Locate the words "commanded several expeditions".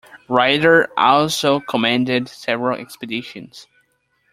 1.59-3.67